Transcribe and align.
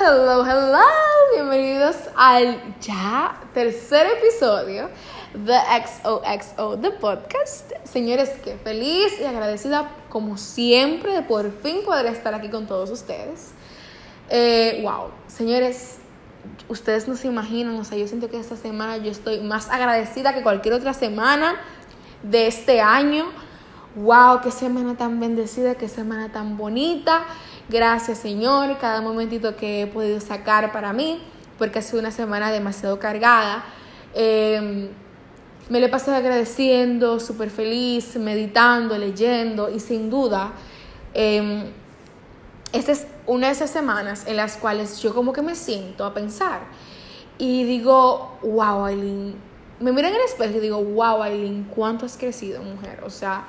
hello, 0.00 0.44
hello. 0.44 0.78
Bienvenidos 1.34 1.96
al 2.14 2.60
ya 2.80 3.40
tercer 3.52 4.06
episodio 4.18 4.90
de 5.34 5.56
XOXO, 5.56 6.78
The 6.78 6.90
Podcast. 6.92 7.72
Señores, 7.82 8.30
qué 8.44 8.56
feliz 8.62 9.20
y 9.20 9.24
agradecida 9.24 9.90
como 10.08 10.36
siempre 10.36 11.14
de 11.14 11.22
por 11.22 11.50
fin 11.62 11.80
poder 11.84 12.06
estar 12.06 12.32
aquí 12.32 12.48
con 12.48 12.68
todos 12.68 12.90
ustedes. 12.90 13.50
Eh, 14.30 14.80
wow, 14.84 15.10
señores, 15.26 15.96
ustedes 16.68 17.08
no 17.08 17.16
se 17.16 17.26
imaginan, 17.26 17.74
o 17.76 17.84
sea, 17.84 17.98
yo 17.98 18.06
siento 18.06 18.28
que 18.28 18.38
esta 18.38 18.56
semana 18.56 18.98
yo 18.98 19.10
estoy 19.10 19.40
más 19.40 19.68
agradecida 19.68 20.32
que 20.32 20.42
cualquier 20.42 20.74
otra 20.74 20.94
semana 20.94 21.56
de 22.22 22.46
este 22.46 22.80
año. 22.80 23.26
Wow, 24.00 24.40
qué 24.42 24.52
semana 24.52 24.96
tan 24.96 25.18
bendecida, 25.18 25.74
qué 25.74 25.88
semana 25.88 26.30
tan 26.30 26.56
bonita. 26.56 27.24
Gracias 27.68 28.18
Señor, 28.18 28.78
cada 28.78 29.00
momentito 29.00 29.56
que 29.56 29.82
he 29.82 29.86
podido 29.88 30.20
sacar 30.20 30.70
para 30.70 30.92
mí, 30.92 31.20
porque 31.58 31.80
ha 31.80 31.82
sido 31.82 31.98
una 31.98 32.12
semana 32.12 32.52
demasiado 32.52 33.00
cargada. 33.00 33.64
Em, 34.14 34.88
me 35.68 35.80
le 35.80 35.86
he 35.86 35.88
pasado 35.88 36.16
agradeciendo, 36.16 37.18
súper 37.18 37.50
feliz, 37.50 38.14
meditando, 38.16 38.96
leyendo 38.96 39.68
y 39.68 39.80
sin 39.80 40.10
duda, 40.10 40.52
eh, 41.12 41.72
esta 42.72 42.92
es 42.92 43.08
una 43.26 43.48
de 43.48 43.54
esas 43.54 43.70
semanas 43.70 44.26
en 44.28 44.36
las 44.36 44.58
cuales 44.58 45.02
yo 45.02 45.12
como 45.12 45.32
que 45.32 45.42
me 45.42 45.56
siento 45.56 46.04
a 46.04 46.14
pensar 46.14 46.60
y 47.36 47.64
digo, 47.64 48.38
wow, 48.42 48.84
Aileen, 48.84 49.34
me 49.80 49.90
miro 49.90 50.06
en 50.06 50.14
el 50.14 50.20
espejo 50.20 50.58
y 50.58 50.60
digo, 50.60 50.82
wow, 50.82 51.20
Aileen, 51.22 51.64
¿cuánto 51.74 52.06
has 52.06 52.16
crecido, 52.16 52.62
mujer? 52.62 53.02
O 53.04 53.10
sea, 53.10 53.44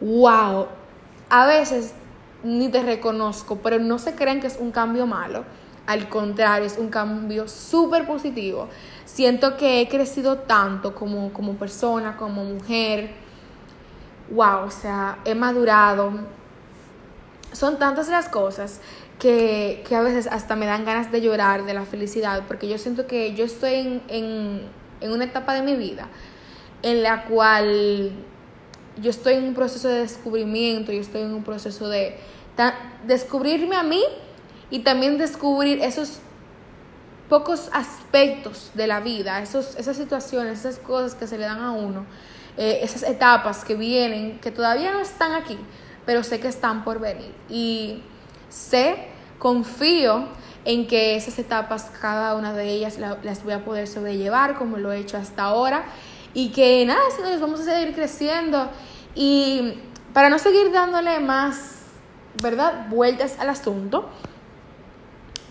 wow. 0.00 0.66
A 1.28 1.46
veces 1.46 1.94
ni 2.42 2.68
te 2.68 2.82
reconozco, 2.82 3.56
pero 3.56 3.78
no 3.78 3.98
se 3.98 4.14
crean 4.14 4.40
que 4.40 4.46
es 4.46 4.58
un 4.58 4.70
cambio 4.70 5.06
malo. 5.06 5.44
Al 5.86 6.08
contrario, 6.08 6.66
es 6.66 6.78
un 6.78 6.88
cambio 6.88 7.48
súper 7.48 8.06
positivo. 8.06 8.68
Siento 9.04 9.56
que 9.56 9.80
he 9.80 9.88
crecido 9.88 10.38
tanto 10.38 10.94
como, 10.94 11.32
como 11.32 11.54
persona, 11.54 12.16
como 12.16 12.44
mujer. 12.44 13.10
Wow, 14.30 14.66
o 14.66 14.70
sea, 14.70 15.18
he 15.24 15.34
madurado. 15.34 16.12
Son 17.52 17.78
tantas 17.78 18.08
las 18.08 18.28
cosas 18.28 18.80
que, 19.18 19.82
que, 19.86 19.96
a 19.96 20.02
veces 20.02 20.28
hasta 20.28 20.54
me 20.54 20.66
dan 20.66 20.84
ganas 20.84 21.10
de 21.10 21.20
llorar 21.20 21.64
de 21.64 21.74
la 21.74 21.84
felicidad, 21.84 22.44
porque 22.46 22.68
yo 22.68 22.78
siento 22.78 23.06
que 23.06 23.34
yo 23.34 23.44
estoy 23.44 23.74
en, 23.74 24.02
en, 24.08 24.62
en 25.00 25.12
una 25.12 25.24
etapa 25.24 25.54
de 25.54 25.62
mi 25.62 25.74
vida 25.74 26.06
en 26.82 27.02
la 27.02 27.24
cual 27.24 28.12
yo 29.00 29.10
estoy 29.10 29.34
en 29.34 29.44
un 29.44 29.54
proceso 29.54 29.88
de 29.88 30.00
descubrimiento, 30.00 30.92
yo 30.92 31.00
estoy 31.00 31.22
en 31.22 31.34
un 31.34 31.42
proceso 31.42 31.88
de 31.88 32.16
descubrirme 33.06 33.76
a 33.76 33.82
mí 33.82 34.02
y 34.70 34.80
también 34.80 35.18
descubrir 35.18 35.80
esos 35.82 36.18
pocos 37.28 37.70
aspectos 37.72 38.70
de 38.74 38.86
la 38.86 39.00
vida, 39.00 39.40
esos, 39.40 39.76
esas 39.76 39.96
situaciones, 39.96 40.60
esas 40.60 40.78
cosas 40.78 41.14
que 41.14 41.26
se 41.26 41.38
le 41.38 41.44
dan 41.44 41.60
a 41.60 41.70
uno, 41.70 42.04
eh, 42.56 42.80
esas 42.82 43.04
etapas 43.04 43.64
que 43.64 43.74
vienen, 43.76 44.38
que 44.40 44.50
todavía 44.50 44.92
no 44.92 45.00
están 45.00 45.32
aquí, 45.32 45.56
pero 46.04 46.24
sé 46.24 46.40
que 46.40 46.48
están 46.48 46.84
por 46.84 46.98
venir. 46.98 47.32
Y 47.48 48.02
sé, 48.48 48.96
confío 49.38 50.26
en 50.64 50.86
que 50.86 51.16
esas 51.16 51.38
etapas, 51.38 51.90
cada 52.00 52.34
una 52.34 52.52
de 52.52 52.68
ellas 52.68 52.98
las 52.98 53.44
voy 53.44 53.52
a 53.52 53.64
poder 53.64 53.86
sobrellevar 53.86 54.56
como 54.56 54.76
lo 54.76 54.92
he 54.92 54.98
hecho 54.98 55.16
hasta 55.16 55.44
ahora. 55.44 55.84
Y 56.32 56.50
que 56.50 56.84
nada, 56.86 57.00
señores, 57.14 57.40
vamos 57.40 57.60
a 57.60 57.64
seguir 57.64 57.94
creciendo 57.94 58.70
y 59.14 59.74
para 60.14 60.28
no 60.28 60.38
seguir 60.38 60.70
dándole 60.72 61.18
más, 61.20 61.76
¿verdad? 62.42 62.88
Vueltas 62.88 63.36
al 63.38 63.48
asunto, 63.48 64.08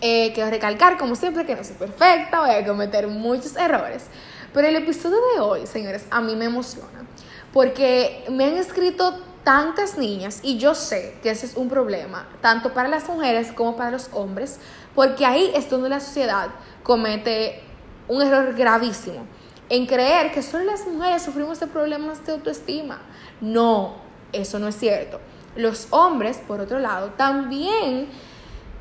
eh, 0.02 0.32
quiero 0.34 0.50
recalcar, 0.50 0.98
como 0.98 1.16
siempre, 1.16 1.46
que 1.46 1.56
no 1.56 1.64
soy 1.64 1.76
perfecta, 1.76 2.40
voy 2.40 2.52
a 2.52 2.66
cometer 2.66 3.08
muchos 3.08 3.58
errores. 3.58 4.06
Pero 4.54 4.68
el 4.68 4.76
episodio 4.78 5.18
de 5.34 5.42
hoy, 5.42 5.68
señores, 5.68 6.06
a 6.10 6.22
mí 6.22 6.36
me 6.36 6.46
emociona. 6.46 7.06
Porque 7.52 8.24
me 8.30 8.46
han 8.46 8.58
escrito 8.58 9.20
tantas 9.44 9.98
niñas 9.98 10.40
y 10.44 10.58
yo 10.58 10.76
sé 10.76 11.18
que 11.22 11.32
ese 11.32 11.46
es 11.46 11.56
un 11.56 11.70
problema, 11.70 12.28
tanto 12.42 12.74
para 12.74 12.88
las 12.88 13.08
mujeres 13.08 13.52
como 13.52 13.76
para 13.76 13.92
los 13.92 14.10
hombres, 14.14 14.60
porque 14.96 15.26
ahí 15.26 15.52
es 15.56 15.70
donde 15.70 15.90
la 15.90 16.00
sociedad 16.00 16.50
comete 16.84 17.62
un 18.08 18.22
error 18.22 18.54
gravísimo 18.54 19.26
en 19.70 19.86
creer 19.86 20.32
que 20.32 20.42
solo 20.42 20.66
las 20.66 20.86
mujeres 20.88 21.22
sufrimos 21.22 21.60
de 21.60 21.68
problemas 21.68 22.26
de 22.26 22.34
autoestima. 22.34 23.00
No, 23.40 23.96
eso 24.34 24.60
no 24.60 24.68
es 24.68 24.76
cierto. 24.76 25.20
Los 25.56 25.88
hombres, 25.92 26.38
por 26.38 26.60
otro 26.60 26.80
lado, 26.80 27.12
también 27.18 28.08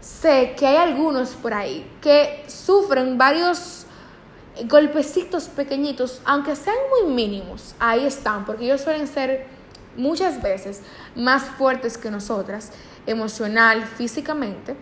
sé 0.01 0.55
que 0.57 0.67
hay 0.67 0.77
algunos 0.77 1.31
por 1.31 1.53
ahí 1.55 1.91
que 2.01 2.45
sufren 2.47 3.19
varios 3.19 3.87
golpecitos 4.67 5.45
pequeñitos, 5.45 6.21
aunque 6.25 6.57
sean 6.57 6.77
muy 6.91 7.13
mínimos, 7.13 7.75
ahí 7.79 8.05
están, 8.05 8.45
porque 8.45 8.65
ellos 8.65 8.81
suelen 8.81 9.07
ser 9.07 9.47
muchas 9.97 10.43
veces 10.43 10.83
más 11.15 11.45
fuertes 11.45 11.97
que 11.99 12.11
nosotras, 12.11 12.73
emocional, 13.07 13.85
físicamente. 13.85 14.77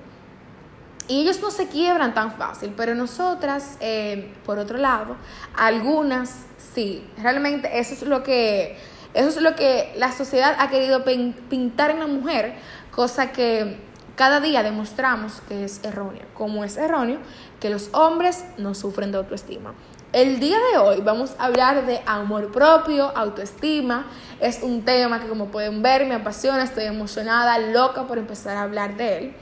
Y 1.09 1.21
ellos 1.21 1.41
no 1.41 1.50
se 1.50 1.69
quiebran 1.69 2.15
tan 2.15 2.33
fácil, 2.33 2.72
pero 2.77 2.94
nosotras, 2.94 3.77
eh, 3.81 4.34
por 4.44 4.59
otro 4.59 4.78
lado, 4.78 5.17
algunas 5.55 6.47
sí. 6.75 7.06
Realmente 7.17 7.78
eso 7.78 7.94
es 7.94 8.03
lo 8.03 8.22
que, 8.22 8.77
eso 9.15 9.28
es 9.28 9.41
lo 9.41 9.55
que 9.55 9.95
la 9.97 10.11
sociedad 10.11 10.56
ha 10.59 10.69
querido 10.69 11.05
pintar 11.05 11.91
en 11.91 12.00
la 12.00 12.06
mujer, 12.06 12.55
cosa 12.91 13.31
que 13.31 13.78
cada 14.16 14.41
día 14.41 14.62
demostramos 14.62 15.43
que 15.47 15.65
es 15.65 15.84
erróneo. 15.84 16.25
Como 16.34 16.65
es 16.65 16.77
erróneo 16.77 17.19
que 17.61 17.71
los 17.71 17.91
hombres 17.93 18.45
no 18.56 18.75
sufren 18.75 19.12
de 19.12 19.19
autoestima. 19.19 19.75
El 20.12 20.41
día 20.41 20.56
de 20.72 20.78
hoy 20.78 21.03
vamos 21.03 21.34
a 21.39 21.45
hablar 21.45 21.84
de 21.84 22.00
amor 22.06 22.50
propio, 22.50 23.15
autoestima. 23.15 24.06
Es 24.41 24.62
un 24.62 24.84
tema 24.84 25.21
que 25.21 25.28
como 25.28 25.49
pueden 25.49 25.83
ver 25.83 26.06
me 26.06 26.15
apasiona, 26.15 26.65
estoy 26.65 26.84
emocionada, 26.84 27.59
loca 27.59 28.06
por 28.06 28.16
empezar 28.16 28.56
a 28.56 28.62
hablar 28.62 28.97
de 28.97 29.19
él. 29.19 29.37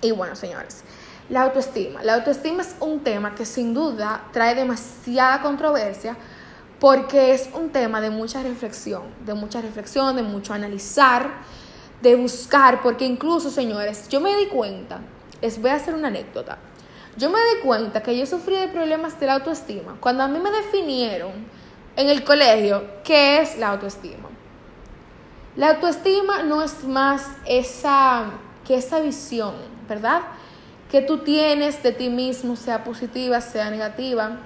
Y 0.00 0.12
bueno, 0.12 0.36
señores, 0.36 0.82
la 1.28 1.42
autoestima. 1.42 2.02
La 2.02 2.14
autoestima 2.14 2.62
es 2.62 2.76
un 2.80 3.00
tema 3.00 3.34
que 3.34 3.44
sin 3.44 3.74
duda 3.74 4.24
trae 4.32 4.54
demasiada 4.54 5.42
controversia 5.42 6.16
porque 6.80 7.34
es 7.34 7.48
un 7.54 7.70
tema 7.70 8.00
de 8.00 8.10
mucha 8.10 8.42
reflexión, 8.42 9.02
de 9.24 9.34
mucha 9.34 9.60
reflexión, 9.60 10.14
de 10.14 10.22
mucho 10.22 10.54
analizar, 10.54 11.30
de 12.00 12.14
buscar, 12.14 12.82
porque 12.82 13.04
incluso, 13.04 13.50
señores, 13.50 14.08
yo 14.08 14.20
me 14.20 14.36
di 14.36 14.46
cuenta, 14.46 15.00
les 15.40 15.60
voy 15.60 15.70
a 15.70 15.74
hacer 15.74 15.94
una 15.94 16.08
anécdota, 16.08 16.58
yo 17.16 17.30
me 17.30 17.38
di 17.38 17.62
cuenta 17.64 18.00
que 18.00 18.16
yo 18.16 18.26
sufrí 18.26 18.54
de 18.54 18.68
problemas 18.68 19.18
de 19.18 19.26
la 19.26 19.34
autoestima 19.34 19.96
cuando 19.98 20.22
a 20.22 20.28
mí 20.28 20.38
me 20.38 20.52
definieron 20.52 21.32
en 21.96 22.08
el 22.08 22.22
colegio 22.22 22.84
qué 23.02 23.40
es 23.40 23.58
la 23.58 23.70
autoestima. 23.70 24.28
La 25.56 25.70
autoestima 25.70 26.44
no 26.44 26.62
es 26.62 26.84
más 26.84 27.26
esa, 27.44 28.26
que 28.68 28.76
esa 28.76 29.00
visión 29.00 29.54
¿verdad? 29.88 30.22
Que 30.90 31.02
tú 31.02 31.18
tienes 31.18 31.82
de 31.82 31.92
ti 31.92 32.10
mismo, 32.10 32.54
sea 32.56 32.84
positiva, 32.84 33.40
sea 33.40 33.70
negativa, 33.70 34.38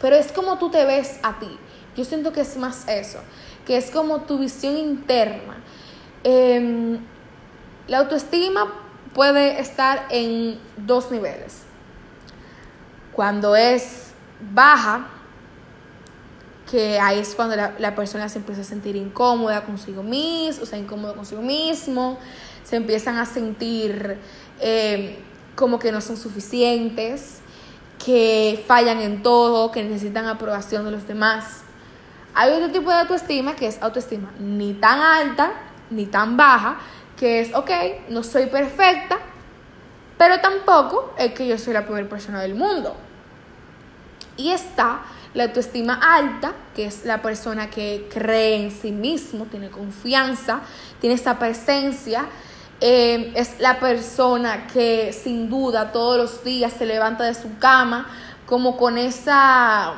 pero 0.00 0.16
es 0.16 0.30
como 0.32 0.58
tú 0.58 0.70
te 0.70 0.84
ves 0.84 1.18
a 1.22 1.38
ti. 1.38 1.58
Yo 1.96 2.04
siento 2.04 2.32
que 2.32 2.42
es 2.42 2.56
más 2.56 2.86
eso, 2.88 3.18
que 3.66 3.76
es 3.76 3.90
como 3.90 4.22
tu 4.22 4.38
visión 4.38 4.76
interna. 4.76 5.56
Em, 6.22 6.98
la 7.88 7.98
autoestima 7.98 8.72
puede 9.12 9.60
estar 9.60 10.06
en 10.10 10.58
dos 10.76 11.10
niveles. 11.10 11.62
Cuando 13.12 13.54
es 13.54 14.12
baja, 14.52 15.08
que 16.70 16.98
ahí 16.98 17.20
es 17.20 17.34
cuando 17.34 17.54
la, 17.54 17.74
la, 17.78 17.94
persona 17.94 18.28
se 18.28 18.38
empieza 18.38 18.62
a 18.62 18.64
sentir 18.64 18.96
incómoda 18.96 19.64
consigo 19.64 20.02
mismo, 20.02 20.64
o 20.64 20.66
sea, 20.66 20.78
incómodo 20.78 21.14
consigo 21.14 21.42
mismo, 21.42 22.18
se 22.64 22.76
empiezan 22.76 23.18
a 23.18 23.26
sentir 23.26 24.18
eh, 24.60 25.18
como 25.54 25.78
que 25.78 25.92
no 25.92 26.00
son 26.00 26.16
suficientes, 26.16 27.40
que 28.04 28.64
fallan 28.66 29.00
en 29.00 29.22
todo, 29.22 29.70
que 29.70 29.82
necesitan 29.82 30.26
aprobación 30.26 30.84
de 30.84 30.90
los 30.90 31.06
demás. 31.06 31.62
Hay 32.34 32.52
otro 32.52 32.70
tipo 32.70 32.90
de 32.90 32.96
autoestima 32.96 33.54
que 33.54 33.68
es 33.68 33.80
autoestima 33.80 34.32
ni 34.40 34.74
tan 34.74 35.00
alta 35.00 35.52
ni 35.90 36.06
tan 36.06 36.36
baja, 36.36 36.78
que 37.16 37.40
es, 37.40 37.54
ok, 37.54 37.70
no 38.08 38.22
soy 38.24 38.46
perfecta, 38.46 39.18
pero 40.18 40.40
tampoco 40.40 41.14
es 41.18 41.32
que 41.32 41.46
yo 41.46 41.58
soy 41.58 41.74
la 41.74 41.86
peor 41.86 42.08
persona 42.08 42.40
del 42.40 42.54
mundo. 42.54 42.96
Y 44.36 44.50
está 44.50 45.02
la 45.34 45.44
autoestima 45.44 45.94
alta, 45.94 46.54
que 46.74 46.86
es 46.86 47.04
la 47.04 47.22
persona 47.22 47.70
que 47.70 48.08
cree 48.12 48.64
en 48.64 48.70
sí 48.70 48.92
mismo, 48.92 49.46
tiene 49.46 49.70
confianza, 49.70 50.60
tiene 51.00 51.14
esa 51.14 51.38
presencia, 51.38 52.26
eh, 52.86 53.32
es 53.34 53.60
la 53.60 53.80
persona 53.80 54.66
que 54.66 55.14
sin 55.14 55.48
duda 55.48 55.90
todos 55.90 56.18
los 56.18 56.44
días 56.44 56.70
se 56.70 56.84
levanta 56.84 57.24
de 57.24 57.32
su 57.32 57.58
cama 57.58 58.06
como 58.44 58.76
con 58.76 58.98
esa, 58.98 59.94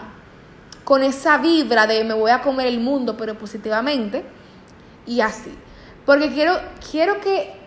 con 0.85 1.03
esa 1.03 1.39
vibra 1.39 1.89
de 1.89 2.05
me 2.05 2.15
voy 2.15 2.31
a 2.31 2.43
comer 2.43 2.69
el 2.69 2.79
mundo, 2.79 3.17
pero 3.17 3.37
positivamente, 3.37 4.25
y 5.05 5.21
así. 5.21 5.53
Porque 6.05 6.33
quiero, 6.33 6.61
quiero 6.93 7.21
que 7.21 7.59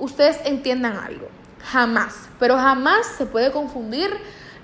ustedes 0.00 0.40
entiendan 0.44 0.96
algo. 0.96 1.28
jamás, 1.70 2.28
pero 2.40 2.56
jamás 2.56 3.06
se 3.16 3.26
puede 3.26 3.52
confundir 3.52 4.10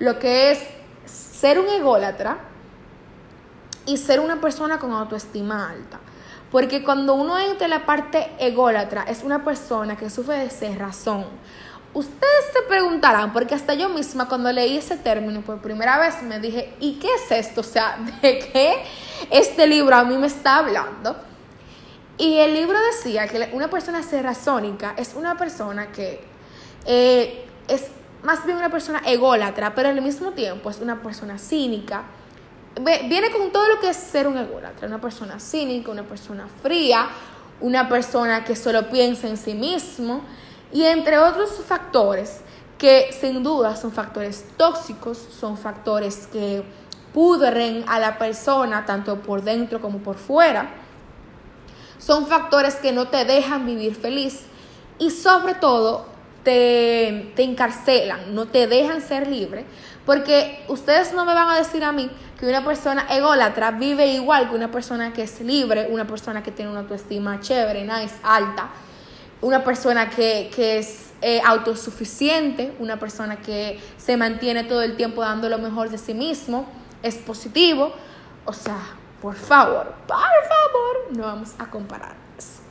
lo 0.01 0.19
que 0.19 0.51
es 0.51 0.59
ser 1.07 1.61
un 1.61 1.69
ególatra 1.69 2.37
y 3.87 3.97
ser 3.97 4.19
una 4.19 4.41
persona 4.41 4.81
con 4.81 4.91
autoestima 4.91 5.71
alta. 5.71 6.01
Porque 6.51 6.83
cuando 6.83 7.15
uno 7.15 7.39
entra 7.39 7.67
en 7.67 7.71
la 7.71 7.87
parte 7.87 8.31
ególatra, 8.39 9.05
es 9.05 9.23
una 9.23 9.45
persona 9.45 9.97
que 9.97 10.11
sufre 10.11 10.39
de 10.39 10.51
cerrazón. 10.51 11.27
Ustedes 11.93 12.45
se 12.53 12.63
preguntarán, 12.69 13.33
porque 13.33 13.55
hasta 13.55 13.75
yo 13.75 13.89
misma 13.89 14.29
cuando 14.29 14.53
leí 14.53 14.77
ese 14.77 14.97
término 14.97 15.41
por 15.41 15.61
primera 15.61 15.99
vez 15.99 16.23
me 16.23 16.39
dije, 16.39 16.75
¿y 16.79 17.01
qué 17.01 17.09
es 17.15 17.31
esto? 17.33 17.63
O 17.63 17.65
sea, 17.65 17.99
¿de 18.23 18.39
qué 18.39 18.83
este 19.31 19.67
libro 19.67 19.97
a 19.97 20.05
mí 20.05 20.17
me 20.17 20.29
está 20.29 20.59
hablando? 20.59 21.17
Y 22.17 22.37
el 22.39 22.55
libro 22.55 22.79
decía 22.93 23.27
que 23.27 23.51
una 23.53 23.71
persona 23.71 24.03
cerrazónica 24.03 24.95
es 24.97 25.15
una 25.15 25.37
persona 25.37 25.91
que 25.91 26.23
eh, 26.85 27.47
es 27.67 27.87
más 28.23 28.45
bien 28.45 28.59
una 28.59 28.69
persona 28.71 29.01
ególatra, 29.07 29.75
pero 29.75 29.89
al 29.89 30.01
mismo 30.03 30.33
tiempo 30.33 30.71
es 30.71 30.81
una 30.81 31.03
persona 31.03 31.39
cínica. 31.39 32.05
Viene 32.77 33.31
con 33.31 33.51
todo 33.51 33.69
lo 33.69 33.81
que 33.81 33.91
es 33.91 33.97
ser 33.97 34.29
un 34.29 34.39
ególatra, 34.39 34.87
una 34.87 35.01
persona 35.01 35.41
cínica, 35.41 35.91
una 35.91 36.05
persona 36.05 36.47
fría, 36.63 37.09
una 37.61 37.89
persona 37.89 38.45
que 38.45 38.55
solo 38.57 38.89
piensa 38.89 39.29
en 39.29 39.37
sí 39.37 39.55
mismo 39.55 40.23
y 40.73 40.85
entre 40.85 41.19
otros 41.19 41.51
factores 41.67 42.41
que 42.79 43.11
sin 43.13 43.43
duda 43.43 43.77
son 43.77 43.93
factores 43.93 44.45
tóxicos, 44.57 45.19
son 45.19 45.59
factores 45.59 46.29
que 46.29 46.63
pudren 47.13 47.85
a 47.89 47.99
la 47.99 48.19
persona 48.19 48.87
tanto 48.87 49.21
por 49.21 49.43
dentro 49.43 49.81
como 49.81 49.99
por 49.99 50.17
fuera 50.17 50.71
son 52.01 52.27
factores 52.27 52.77
que 52.77 52.93
no 52.93 53.09
te 53.09 53.25
dejan 53.25 53.67
vivir 53.67 53.95
feliz 53.95 54.47
y 54.99 55.11
sobre 55.11 55.55
todo 55.55 56.07
te, 56.43 57.33
te 57.37 57.43
encarcelan, 57.43 58.35
no 58.35 58.47
te 58.47 58.67
dejan 58.67 59.03
ser 59.03 59.29
libre, 59.29 59.67
porque 60.11 60.65
ustedes 60.67 61.13
no 61.13 61.25
me 61.25 61.35
van 61.35 61.49
a 61.51 61.57
decir 61.57 61.85
a 61.85 61.93
mí 61.93 62.11
que 62.37 62.45
una 62.45 62.65
persona 62.65 63.07
ególatra 63.11 63.71
vive 63.71 64.09
igual 64.09 64.51
que 64.51 64.57
una 64.57 64.69
persona 64.69 65.13
que 65.13 65.23
es 65.23 65.41
libre, 65.41 65.87
una 65.89 66.05
persona 66.05 66.43
que 66.43 66.51
tiene 66.51 66.69
una 66.69 66.81
autoestima 66.81 67.39
chévere, 67.39 67.85
nice, 67.85 68.17
alta, 68.25 68.71
una 69.41 69.63
persona 69.63 70.11
que, 70.11 70.51
es 70.57 71.11
eh, 71.23 71.41
autosuficiente, 71.45 72.75
una 72.81 72.99
persona 72.99 73.37
que 73.37 73.79
se 73.99 74.17
mantiene 74.17 74.65
todo 74.65 74.83
el 74.83 74.97
tiempo 74.97 75.21
dando 75.21 75.49
lo 75.49 75.59
mejor 75.59 75.91
de 75.91 75.99
sí 75.99 76.13
mismo, 76.13 76.67
es 77.05 77.15
positivo, 77.15 77.93
o 78.47 78.53
sea, 78.53 78.81
por 79.23 79.37
favor, 79.37 79.95
por 80.09 80.19
favor, 80.19 81.17
no 81.17 81.23
vamos 81.23 81.51
a 81.57 81.71
comparar 81.71 82.17
eso. 82.37 82.63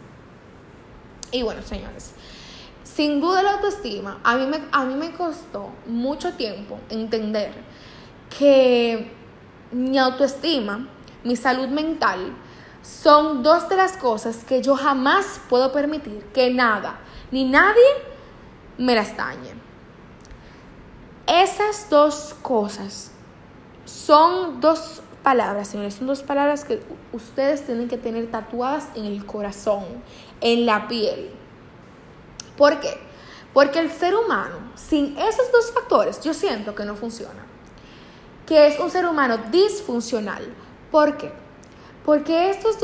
Y 1.31 1.43
bueno, 1.43 1.61
señores, 1.61 2.15
sin 2.99 3.21
duda 3.21 3.41
la 3.41 3.53
autoestima, 3.53 4.19
a 4.25 4.35
mí, 4.35 4.45
me, 4.45 4.59
a 4.73 4.83
mí 4.83 4.93
me 4.93 5.13
costó 5.13 5.69
mucho 5.85 6.33
tiempo 6.33 6.81
entender 6.89 7.53
que 8.37 9.09
mi 9.71 9.97
autoestima, 9.97 10.85
mi 11.23 11.37
salud 11.37 11.69
mental, 11.69 12.35
son 12.81 13.41
dos 13.41 13.69
de 13.69 13.77
las 13.77 13.95
cosas 13.95 14.43
que 14.43 14.61
yo 14.61 14.75
jamás 14.75 15.39
puedo 15.47 15.71
permitir 15.71 16.25
que 16.33 16.53
nada 16.53 16.99
ni 17.31 17.45
nadie 17.45 17.87
me 18.77 18.95
las 18.95 19.15
dañe. 19.15 19.53
Esas 21.25 21.89
dos 21.89 22.35
cosas 22.41 23.13
son 23.85 24.59
dos 24.59 25.01
palabras, 25.23 25.69
señores, 25.69 25.93
son 25.93 26.07
dos 26.07 26.21
palabras 26.21 26.65
que 26.65 26.83
ustedes 27.13 27.65
tienen 27.65 27.87
que 27.87 27.97
tener 27.97 28.29
tatuadas 28.29 28.89
en 28.95 29.05
el 29.05 29.25
corazón, 29.25 29.85
en 30.41 30.65
la 30.65 30.89
piel. 30.89 31.38
¿Por 32.59 32.81
qué? 32.81 32.99
Porque 33.53 33.79
el 33.79 33.89
ser 33.89 34.13
humano, 34.15 34.57
sin 34.75 35.17
esos 35.17 35.49
dos 35.49 35.71
factores, 35.73 36.19
yo 36.21 36.33
siento 36.33 36.75
que 36.75 36.83
no 36.83 36.95
funciona. 36.95 37.45
Que 38.45 38.67
es 38.67 38.77
un 38.79 38.91
ser 38.91 39.05
humano 39.05 39.37
disfuncional. 39.49 40.43
¿Por 40.91 41.15
qué? 41.15 41.31
Porque 42.05 42.49
estos 42.49 42.75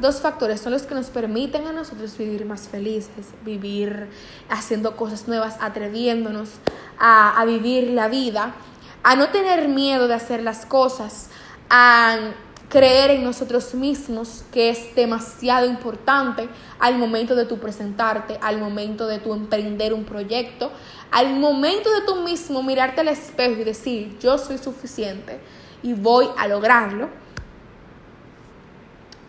dos 0.00 0.20
factores 0.20 0.60
son 0.60 0.72
los 0.72 0.82
que 0.82 0.96
nos 0.96 1.06
permiten 1.06 1.68
a 1.68 1.72
nosotros 1.72 2.18
vivir 2.18 2.44
más 2.44 2.66
felices, 2.68 3.26
vivir 3.44 4.08
haciendo 4.48 4.96
cosas 4.96 5.28
nuevas, 5.28 5.56
atreviéndonos 5.60 6.48
a, 6.98 7.40
a 7.40 7.44
vivir 7.44 7.90
la 7.90 8.08
vida, 8.08 8.54
a 9.04 9.14
no 9.14 9.28
tener 9.28 9.68
miedo 9.68 10.08
de 10.08 10.14
hacer 10.14 10.42
las 10.42 10.66
cosas, 10.66 11.28
a 11.68 12.18
creer 12.70 13.10
en 13.10 13.24
nosotros 13.24 13.74
mismos, 13.74 14.44
que 14.52 14.70
es 14.70 14.94
demasiado 14.94 15.66
importante 15.66 16.48
al 16.78 16.96
momento 16.98 17.34
de 17.34 17.44
tu 17.44 17.58
presentarte, 17.58 18.38
al 18.40 18.58
momento 18.58 19.08
de 19.08 19.18
tu 19.18 19.34
emprender 19.34 19.92
un 19.92 20.04
proyecto, 20.04 20.70
al 21.10 21.34
momento 21.34 21.92
de 21.92 22.02
tú 22.02 22.22
mismo 22.22 22.62
mirarte 22.62 23.00
al 23.00 23.08
espejo 23.08 23.60
y 23.60 23.64
decir, 23.64 24.16
yo 24.20 24.38
soy 24.38 24.56
suficiente 24.56 25.40
y 25.82 25.94
voy 25.94 26.28
a 26.38 26.46
lograrlo. 26.46 27.08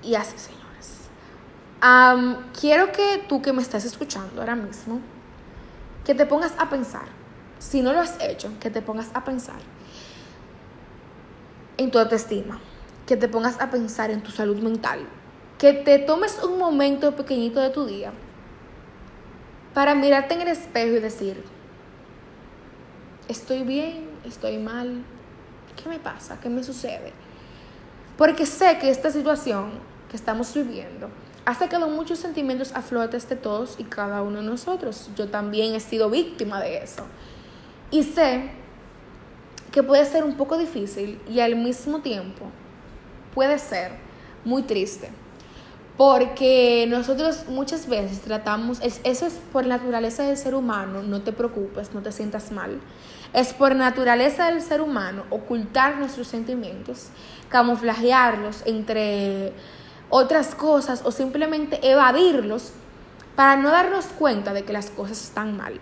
Y 0.04 0.14
así, 0.14 0.36
señores. 0.38 1.10
quiero 2.60 2.92
que 2.92 3.26
tú 3.28 3.42
que 3.42 3.54
me 3.54 3.64
estás 3.64 3.86
escuchando 3.86 4.40
ahora 4.40 4.56
mismo, 4.56 5.02
que 6.06 6.14
te 6.14 6.28
pongas 6.28 6.54
a 6.60 6.70
pensar, 6.70 7.08
si 7.58 7.82
no 7.82 7.92
lo 7.92 8.02
has 8.02 8.22
hecho, 8.22 8.52
que 8.60 8.70
te 8.70 8.84
pongas 8.84 9.10
a 9.16 9.24
pensar 9.24 9.60
en 11.78 11.90
tu 11.90 11.98
autoestima, 11.98 12.60
que 13.06 13.18
te 13.18 13.28
pongas 13.28 13.60
a 13.60 13.70
pensar 13.70 14.12
en 14.12 14.22
tu 14.22 14.32
salud 14.32 14.58
mental, 14.58 15.00
que 15.58 15.74
te 15.74 16.00
tomes 16.00 16.42
un 16.44 16.58
momento 16.58 17.16
pequeñito 17.16 17.60
de 17.60 17.70
tu 17.70 17.86
día 17.86 18.12
para 19.74 19.96
mirarte 19.96 20.34
en 20.34 20.42
el 20.42 20.50
espejo 20.50 20.96
y 20.96 21.00
decir, 21.00 21.44
estoy 23.28 23.64
bien, 23.64 24.10
estoy 24.26 24.58
mal, 24.58 25.04
¿qué 25.82 25.90
me 25.90 26.00
pasa? 26.00 26.40
¿Qué 26.40 26.50
me 26.50 26.64
sucede? 26.64 27.14
Porque 28.18 28.46
sé 28.46 28.78
que 28.80 28.90
esta 28.90 29.10
situación 29.10 29.72
que 30.10 30.18
estamos 30.18 30.54
viviendo 30.54 31.10
ha 31.46 31.56
sacado 31.56 31.88
muchos 31.88 32.20
sentimientos 32.20 32.72
a 32.76 32.82
flote 32.82 33.18
de 33.18 33.36
todos 33.36 33.76
y 33.80 33.84
cada 33.86 34.22
uno 34.22 34.42
de 34.42 34.46
nosotros. 34.46 35.10
Yo 35.16 35.30
también 35.30 35.74
he 35.74 35.80
sido 35.80 36.10
víctima 36.10 36.62
de 36.62 36.84
eso. 36.84 37.04
Y 37.90 38.04
sé 38.04 38.52
que 39.72 39.82
puede 39.84 40.06
ser 40.06 40.24
un 40.24 40.36
poco 40.36 40.58
difícil 40.58 41.20
y 41.30 41.40
al 41.40 41.56
mismo 41.56 42.02
tiempo 42.02 42.46
puede 43.34 43.60
ser 43.60 43.92
muy 44.46 44.64
triste. 44.64 45.10
Porque 45.98 46.88
nosotros 46.90 47.46
muchas 47.48 47.88
veces 47.88 48.22
tratamos, 48.22 48.80
eso 48.82 49.26
es 49.26 49.34
por 49.52 49.68
naturaleza 49.68 50.24
del 50.24 50.38
ser 50.38 50.56
humano, 50.56 51.04
no 51.04 51.22
te 51.22 51.32
preocupes, 51.32 51.94
no 51.94 52.02
te 52.02 52.12
sientas 52.12 52.52
mal. 52.52 52.80
Es 53.34 53.54
por 53.54 53.76
naturaleza 53.76 54.50
del 54.50 54.62
ser 54.62 54.82
humano 54.82 55.26
ocultar 55.30 55.98
nuestros 55.98 56.28
sentimientos, 56.28 57.10
camuflajearlos 57.50 58.64
entre 58.66 59.54
otras 60.10 60.56
cosas 60.56 61.04
o 61.06 61.12
simplemente 61.12 61.80
evadirlos 61.88 62.72
para 63.36 63.56
no 63.56 63.70
darnos 63.70 64.06
cuenta 64.06 64.54
de 64.54 64.64
que 64.64 64.74
las 64.74 64.90
cosas 64.90 65.22
están 65.22 65.56
mal. 65.56 65.80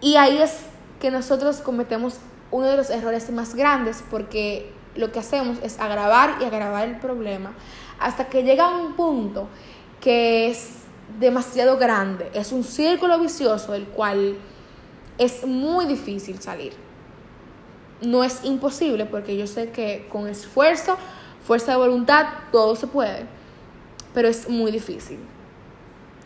Y 0.00 0.16
ahí 0.16 0.38
es 0.38 0.60
que 1.00 1.10
nosotros 1.10 1.58
cometemos 1.58 2.18
uno 2.50 2.66
de 2.66 2.76
los 2.76 2.90
errores 2.90 3.30
más 3.30 3.54
grandes 3.54 4.02
porque 4.10 4.72
lo 4.96 5.12
que 5.12 5.18
hacemos 5.18 5.58
es 5.62 5.78
agravar 5.80 6.36
y 6.40 6.44
agravar 6.44 6.88
el 6.88 6.98
problema 6.98 7.52
hasta 7.98 8.28
que 8.28 8.42
llega 8.42 8.68
un 8.68 8.94
punto 8.94 9.48
que 10.00 10.50
es 10.50 10.82
demasiado 11.18 11.78
grande, 11.78 12.30
es 12.34 12.52
un 12.52 12.64
círculo 12.64 13.18
vicioso 13.18 13.72
del 13.72 13.84
cual 13.86 14.36
es 15.18 15.46
muy 15.46 15.86
difícil 15.86 16.40
salir. 16.40 16.72
No 18.02 18.22
es 18.22 18.44
imposible 18.44 19.06
porque 19.06 19.36
yo 19.36 19.46
sé 19.46 19.70
que 19.70 20.06
con 20.10 20.28
esfuerzo, 20.28 20.98
fuerza 21.46 21.72
de 21.72 21.78
voluntad, 21.78 22.26
todo 22.52 22.76
se 22.76 22.86
puede, 22.86 23.26
pero 24.12 24.28
es 24.28 24.48
muy 24.48 24.70
difícil, 24.70 25.18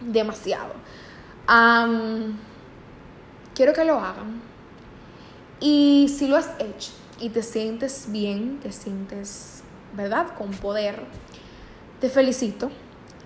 demasiado. 0.01 0.75
quiero 3.55 3.73
que 3.73 3.85
lo 3.85 3.95
hagan 3.95 4.41
y 5.61 6.13
si 6.17 6.27
lo 6.27 6.37
has 6.37 6.51
hecho 6.59 7.00
y 7.21 7.29
te 7.29 7.43
sientes 7.43 8.07
bien, 8.09 8.59
te 8.61 8.73
sientes, 8.73 9.63
¿verdad?, 9.95 10.35
con 10.37 10.51
poder, 10.51 11.03
te 12.01 12.09
felicito. 12.09 12.71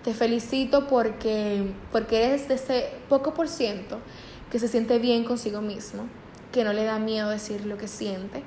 Te 0.02 0.12
felicito 0.12 0.86
porque, 0.86 1.72
porque 1.90 2.26
eres 2.26 2.46
de 2.46 2.56
ese 2.56 2.90
poco 3.08 3.32
por 3.32 3.48
ciento 3.48 4.00
que 4.50 4.58
se 4.58 4.68
siente 4.68 4.98
bien 4.98 5.24
consigo 5.24 5.62
mismo, 5.62 6.04
que 6.52 6.62
no 6.62 6.74
le 6.74 6.84
da 6.84 6.98
miedo 6.98 7.30
decir 7.30 7.64
lo 7.64 7.78
que 7.78 7.88
siente. 7.88 8.42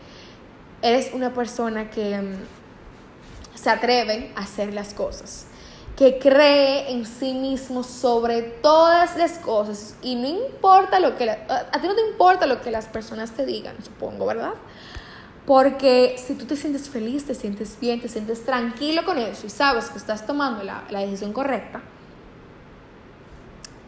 Eres 0.83 1.11
una 1.13 1.33
persona 1.33 1.89
que 1.89 2.15
mm, 2.15 3.55
se 3.55 3.71
atreve 3.71 4.31
a 4.35 4.41
hacer 4.41 4.73
las 4.75 4.93
cosas 4.93 5.47
que 5.97 6.19
cree 6.19 6.91
en 6.91 7.07
sí 7.07 7.33
mismo 7.33 7.81
sobre 7.81 8.43
todas 8.43 9.17
las 9.17 9.39
cosas 9.39 9.95
y 10.03 10.15
no 10.15 10.27
importa 10.27 10.99
lo 10.99 11.17
que 11.17 11.27
a 11.27 11.81
ti 11.81 11.87
no 11.87 11.95
te 11.95 12.07
importa 12.07 12.45
lo 12.45 12.61
que 12.61 12.69
las 12.69 12.85
personas 12.85 13.31
te 13.31 13.47
digan, 13.47 13.75
supongo, 13.83 14.27
¿verdad? 14.27 14.53
Porque 15.47 16.17
si 16.17 16.33
tú 16.33 16.43
te 16.43 16.57
sientes 16.57 16.89
feliz, 16.89 17.25
te 17.25 17.33
sientes 17.33 17.79
bien, 17.79 18.01
te 18.01 18.09
sientes 18.09 18.43
tranquilo 18.43 19.05
con 19.05 19.17
eso 19.17 19.47
y 19.47 19.49
sabes 19.49 19.89
que 19.89 19.97
estás 19.97 20.27
tomando 20.27 20.61
la, 20.61 20.83
la 20.89 20.99
decisión 20.99 21.31
correcta, 21.31 21.81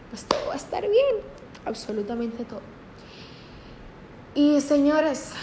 pues 0.09 0.23
todo 0.23 0.39
va 0.47 0.53
a 0.53 0.55
estar 0.55 0.81
bien. 0.81 1.17
absolutamente 1.65 2.45
todo. 2.45 2.61
Y 4.35 4.61
señores, 4.61 5.33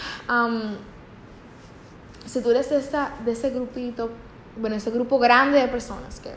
si 2.25 2.41
tú 2.41 2.51
eres 2.51 2.71
de, 2.71 2.79
esta, 2.79 3.15
de 3.23 3.33
ese 3.33 3.51
grupito, 3.51 4.09
bueno, 4.57 4.77
ese 4.77 4.91
grupo 4.91 5.19
grande 5.19 5.61
de 5.61 5.69
personas 5.69 6.19
que, 6.21 6.31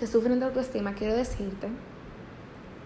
que 0.00 0.06
sufren 0.06 0.40
de 0.40 0.46
autoestima, 0.46 0.94
quiero 0.94 1.14
decirte 1.14 1.68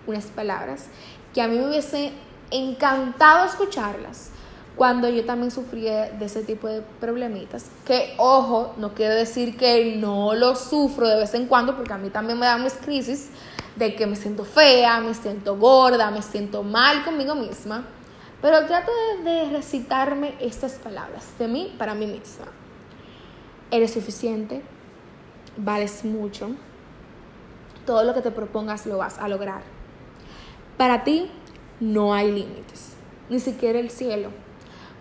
unas 0.08 0.24
palabras 0.26 0.86
que 1.32 1.40
a 1.40 1.46
mí 1.46 1.58
me 1.58 1.68
hubiese 1.68 2.10
encantado 2.50 3.46
escucharlas 3.46 4.32
cuando 4.78 5.08
yo 5.08 5.24
también 5.24 5.50
sufrí 5.50 5.82
de 5.82 6.24
ese 6.24 6.44
tipo 6.44 6.68
de 6.68 6.82
problemitas. 7.00 7.66
Que, 7.84 8.14
ojo, 8.16 8.74
no 8.76 8.94
quiero 8.94 9.12
decir 9.12 9.56
que 9.56 9.96
no 9.96 10.34
lo 10.34 10.54
sufro 10.54 11.08
de 11.08 11.16
vez 11.16 11.34
en 11.34 11.46
cuando, 11.46 11.76
porque 11.76 11.92
a 11.92 11.98
mí 11.98 12.10
también 12.10 12.38
me 12.38 12.46
dan 12.46 12.62
mis 12.62 12.74
crisis 12.74 13.28
de 13.74 13.96
que 13.96 14.06
me 14.06 14.14
siento 14.14 14.44
fea, 14.44 15.00
me 15.00 15.14
siento 15.14 15.56
gorda, 15.56 16.12
me 16.12 16.22
siento 16.22 16.62
mal 16.62 17.04
conmigo 17.04 17.34
misma. 17.34 17.86
Pero 18.40 18.66
trato 18.66 18.92
de, 19.24 19.50
recitarme 19.50 20.36
estas 20.38 20.74
palabras 20.74 21.26
de 21.40 21.48
mí 21.48 21.74
para 21.76 21.94
mí 21.94 22.06
misma. 22.06 22.46
Eres 23.72 23.94
suficiente, 23.94 24.62
vales 25.56 26.04
mucho, 26.04 26.50
todo 27.84 28.04
lo 28.04 28.14
que 28.14 28.20
te 28.20 28.30
propongas 28.30 28.86
lo 28.86 28.98
vas 28.98 29.18
a 29.18 29.26
lograr. 29.26 29.62
Para 30.76 31.02
ti 31.02 31.28
no 31.80 32.14
hay 32.14 32.30
límites, 32.30 32.92
ni 33.28 33.40
siquiera 33.40 33.80
el 33.80 33.90
cielo 33.90 34.30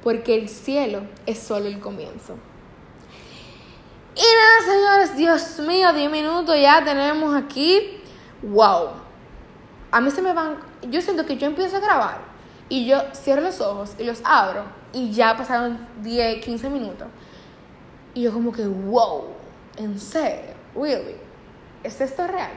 porque 0.07 0.35
el 0.35 0.47
cielo 0.47 1.01
es 1.25 1.37
solo 1.37 1.65
el 1.65 1.81
comienzo. 1.81 2.37
Y 4.15 4.21
nada, 4.21 4.61
señores, 4.65 5.17
Dios 5.17 5.59
mío, 5.67 5.91
10 5.91 6.09
minutos 6.09 6.55
ya 6.57 6.81
tenemos 6.81 7.35
aquí. 7.35 8.01
¡Wow! 8.41 8.91
A 9.91 9.99
mí 9.99 10.09
se 10.09 10.21
me 10.21 10.31
van. 10.31 10.59
Yo 10.89 11.01
siento 11.01 11.25
que 11.25 11.35
yo 11.35 11.47
empiezo 11.47 11.75
a 11.75 11.79
grabar 11.81 12.19
y 12.69 12.85
yo 12.85 13.01
cierro 13.13 13.41
los 13.41 13.59
ojos 13.59 13.95
y 13.99 14.05
los 14.05 14.21
abro 14.23 14.63
y 14.93 15.11
ya 15.11 15.35
pasaron 15.35 15.85
10, 16.01 16.41
15 16.41 16.69
minutos. 16.69 17.09
Y 18.13 18.21
yo, 18.21 18.31
como 18.31 18.53
que, 18.53 18.65
¡wow! 18.65 19.25
¿En 19.75 19.99
serio? 19.99 20.53
¿Really? 20.73 21.17
¿Es 21.83 21.99
esto 21.99 22.25
real? 22.27 22.53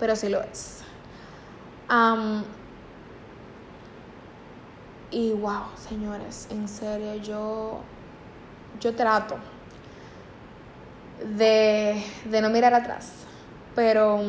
Pero 0.00 0.16
sí 0.16 0.30
lo 0.30 0.40
es. 0.40 0.84
Um, 1.90 2.44
y 5.12 5.32
wow, 5.32 5.64
señores, 5.76 6.48
en 6.50 6.66
serio, 6.66 7.14
yo, 7.16 7.80
yo 8.80 8.94
trato 8.94 9.36
de, 11.36 12.02
de 12.24 12.40
no 12.40 12.48
mirar 12.48 12.72
atrás, 12.72 13.12
pero 13.74 14.20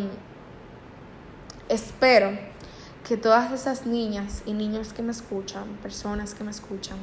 espero 1.69 2.37
que 3.07 3.15
todas 3.15 3.51
esas 3.53 3.85
niñas 3.85 4.43
y 4.45 4.53
niños 4.53 4.91
que 4.91 5.01
me 5.01 5.11
escuchan, 5.11 5.77
personas 5.81 6.33
que 6.33 6.43
me 6.43 6.51
escuchan, 6.51 6.97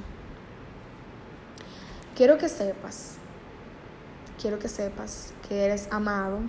quiero 2.15 2.37
que 2.37 2.51
sepas, 2.51 3.17
quiero 4.41 4.59
que 4.59 4.69
sepas 4.69 5.33
que 5.49 5.65
eres 5.65 5.89
amado, 5.91 6.41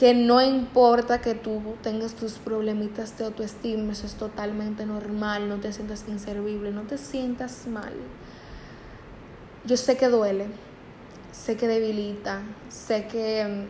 que 0.00 0.14
no 0.14 0.40
importa 0.40 1.20
que 1.20 1.34
tú 1.34 1.60
tengas 1.82 2.14
tus 2.14 2.38
problemitas 2.38 3.18
de 3.18 3.26
autoestima, 3.26 3.92
eso 3.92 4.06
es 4.06 4.14
totalmente 4.14 4.86
normal, 4.86 5.46
no 5.46 5.56
te 5.56 5.74
sientas 5.74 6.06
inservible, 6.08 6.72
no 6.72 6.84
te 6.84 6.96
sientas 6.96 7.66
mal. 7.66 7.92
Yo 9.66 9.76
sé 9.76 9.98
que 9.98 10.08
duele, 10.08 10.46
sé 11.32 11.58
que 11.58 11.68
debilita, 11.68 12.40
sé 12.70 13.08
que, 13.08 13.66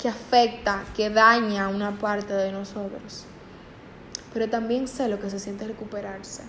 que 0.00 0.08
afecta, 0.08 0.84
que 0.96 1.10
daña 1.10 1.68
una 1.68 1.98
parte 1.98 2.32
de 2.32 2.50
nosotros, 2.50 3.26
pero 4.32 4.48
también 4.48 4.88
sé 4.88 5.06
lo 5.06 5.20
que 5.20 5.28
se 5.28 5.38
siente 5.38 5.66
recuperarse. 5.66 6.44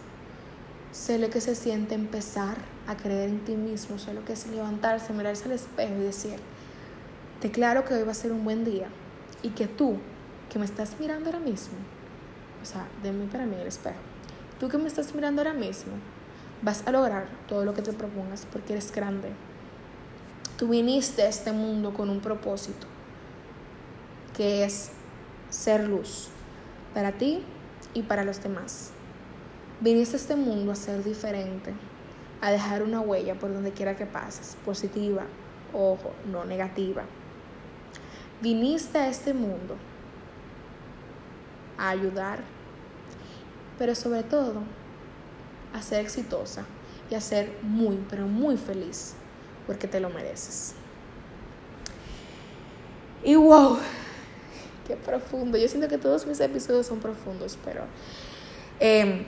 Sé 0.93 1.19
lo 1.19 1.29
que 1.29 1.41
se 1.41 1.55
siente 1.55 1.93
empezar 1.93 2.55
a 2.87 2.95
creer 2.95 3.27
en 3.27 3.43
ti 3.43 3.57
mismo, 3.57 3.99
sé 3.99 4.13
lo 4.13 4.23
que 4.23 4.31
es 4.31 4.47
levantarse, 4.47 5.11
mirarse 5.11 5.43
al 5.45 5.51
espejo 5.51 5.95
y 5.95 6.03
decir, 6.03 6.39
Declaro 7.43 7.83
que 7.83 7.93
hoy 7.93 8.03
va 8.03 8.11
a 8.11 8.15
ser 8.15 8.31
un 8.31 8.45
buen 8.45 8.63
día 8.63 8.87
y 9.41 9.49
que 9.49 9.67
tú, 9.67 9.97
que 10.49 10.59
me 10.59 10.63
estás 10.63 10.97
mirando 10.97 11.25
ahora 11.25 11.41
mismo, 11.41 11.73
o 12.61 12.65
sea, 12.65 12.87
de 13.03 13.11
mí 13.11 13.27
para 13.29 13.45
mí 13.45 13.57
el 13.59 13.67
espejo, 13.67 13.97
tú 14.61 14.69
que 14.69 14.77
me 14.77 14.87
estás 14.87 15.13
mirando 15.13 15.41
ahora 15.41 15.51
mismo, 15.51 15.91
vas 16.61 16.87
a 16.87 16.91
lograr 16.93 17.27
todo 17.49 17.65
lo 17.65 17.73
que 17.73 17.81
te 17.81 17.91
propongas 17.91 18.47
porque 18.49 18.71
eres 18.71 18.93
grande. 18.93 19.27
Tú 20.57 20.69
viniste 20.69 21.23
a 21.23 21.27
este 21.27 21.51
mundo 21.51 21.93
con 21.93 22.09
un 22.09 22.21
propósito, 22.21 22.87
que 24.37 24.63
es 24.63 24.91
ser 25.49 25.85
luz 25.85 26.29
para 26.93 27.11
ti 27.11 27.43
y 27.93 28.03
para 28.03 28.23
los 28.23 28.41
demás. 28.41 28.91
Viniste 29.81 30.15
a 30.15 30.19
este 30.19 30.37
mundo 30.37 30.71
a 30.71 30.75
ser 30.75 31.03
diferente, 31.03 31.73
a 32.39 32.51
dejar 32.51 32.83
una 32.83 33.01
huella 33.01 33.37
por 33.37 33.53
donde 33.53 33.73
quiera 33.73 33.97
que 33.97 34.05
pases, 34.05 34.55
positiva, 34.63 35.23
ojo, 35.73 36.13
no 36.31 36.45
negativa. 36.45 37.03
Viniste 38.43 38.97
a 38.97 39.07
este 39.07 39.33
mundo 39.33 39.77
a 41.77 41.91
ayudar, 41.91 42.39
pero 43.79 43.95
sobre 43.95 44.23
todo 44.23 44.63
a 45.73 45.81
ser 45.81 46.01
exitosa 46.01 46.65
y 47.09 47.15
a 47.15 47.21
ser 47.21 47.57
muy, 47.61 48.03
pero 48.09 48.27
muy 48.27 48.57
feliz, 48.57 49.13
porque 49.65 49.87
te 49.87 50.01
lo 50.01 50.09
mereces. 50.09 50.73
Y 53.23 53.35
wow, 53.35 53.77
qué 54.85 54.97
profundo. 54.97 55.57
Yo 55.57 55.69
siento 55.69 55.87
que 55.87 55.97
todos 55.97 56.27
mis 56.27 56.41
episodios 56.41 56.85
son 56.85 56.99
profundos, 56.99 57.57
pero 57.63 57.85
em, 58.81 59.23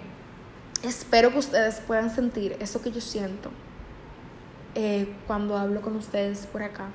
espero 0.84 1.32
que 1.32 1.38
ustedes 1.38 1.80
puedan 1.80 2.14
sentir 2.14 2.58
eso 2.60 2.82
que 2.82 2.92
yo 2.92 3.00
siento 3.00 3.50
eh, 4.76 5.08
cuando 5.26 5.58
hablo 5.58 5.82
con 5.82 5.96
ustedes 5.96 6.48
por 6.48 6.64
acá 6.64 6.90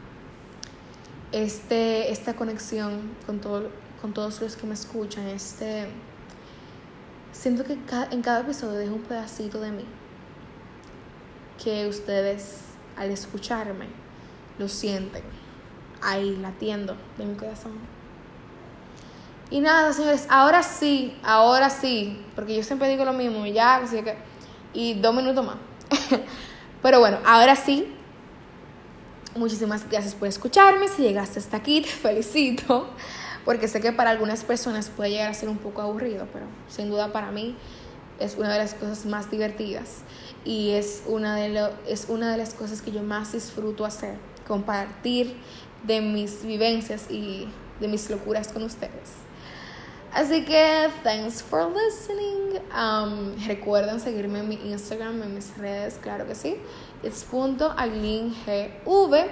este, 1.32 2.10
esta 2.10 2.34
conexión 2.34 3.12
con, 3.26 3.40
todo, 3.40 3.70
con 4.00 4.12
todos 4.12 4.40
los 4.40 4.56
que 4.56 4.66
me 4.66 4.74
escuchan, 4.74 5.26
este, 5.28 5.88
siento 7.32 7.64
que 7.64 7.74
en 8.10 8.22
cada 8.22 8.40
episodio 8.40 8.78
dejo 8.78 8.94
un 8.94 9.02
pedacito 9.02 9.60
de 9.60 9.70
mí, 9.70 9.84
que 11.62 11.86
ustedes 11.88 12.62
al 12.96 13.10
escucharme 13.10 13.86
lo 14.58 14.68
sienten 14.68 15.22
ahí 16.02 16.36
latiendo 16.36 16.96
de 17.16 17.24
mi 17.24 17.34
corazón. 17.34 17.72
Y 19.50 19.60
nada, 19.60 19.92
señores, 19.92 20.26
ahora 20.30 20.62
sí, 20.62 21.16
ahora 21.24 21.70
sí, 21.70 22.24
porque 22.36 22.56
yo 22.56 22.62
siempre 22.62 22.88
digo 22.88 23.04
lo 23.04 23.12
mismo, 23.12 23.46
ya, 23.46 23.76
así 23.76 24.00
que, 24.02 24.16
y 24.72 24.94
dos 24.94 25.14
minutos 25.14 25.44
más. 25.44 25.56
Pero 26.82 27.00
bueno, 27.00 27.18
ahora 27.26 27.56
sí, 27.56 27.92
Muchísimas 29.36 29.88
gracias 29.88 30.14
por 30.14 30.26
escucharme. 30.26 30.88
Si 30.88 31.02
llegaste 31.02 31.38
hasta 31.38 31.56
aquí, 31.56 31.82
te 31.82 31.88
felicito. 31.88 32.88
Porque 33.44 33.68
sé 33.68 33.80
que 33.80 33.92
para 33.92 34.10
algunas 34.10 34.44
personas 34.44 34.90
puede 34.90 35.10
llegar 35.10 35.30
a 35.30 35.34
ser 35.34 35.48
un 35.48 35.58
poco 35.58 35.80
aburrido, 35.80 36.26
pero 36.32 36.46
sin 36.68 36.90
duda 36.90 37.12
para 37.12 37.30
mí 37.30 37.56
es 38.18 38.36
una 38.36 38.52
de 38.52 38.58
las 38.58 38.74
cosas 38.74 39.06
más 39.06 39.30
divertidas 39.30 40.02
y 40.44 40.70
es 40.70 41.02
una 41.06 41.36
de, 41.36 41.48
lo, 41.48 41.70
es 41.88 42.06
una 42.08 42.30
de 42.30 42.36
las 42.36 42.52
cosas 42.52 42.82
que 42.82 42.92
yo 42.92 43.02
más 43.02 43.32
disfruto 43.32 43.86
hacer, 43.86 44.16
compartir 44.46 45.36
de 45.84 46.02
mis 46.02 46.44
vivencias 46.44 47.10
y 47.10 47.48
de 47.80 47.88
mis 47.88 48.10
locuras 48.10 48.48
con 48.48 48.62
ustedes. 48.62 49.29
Así 50.12 50.44
que, 50.44 50.90
thanks 51.04 51.40
for 51.40 51.72
listening. 51.72 52.58
Um, 52.74 53.36
recuerden 53.46 54.00
seguirme 54.00 54.40
en 54.40 54.48
mi 54.48 54.56
Instagram, 54.56 55.22
en 55.22 55.34
mis 55.34 55.56
redes, 55.56 55.98
claro 56.02 56.26
que 56.26 56.34
sí. 56.34 56.56
It's 57.02 57.22
punto 57.24 57.72
GV. 57.76 59.30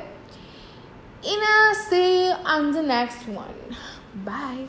Y 1.21 1.37
nada, 1.37 1.75
see 1.91 2.29
you 2.29 2.35
on 2.47 2.73
the 2.73 2.83
next 2.83 3.27
one. 3.27 3.77
Bye. 4.25 4.69